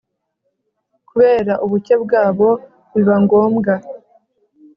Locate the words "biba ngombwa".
2.93-3.73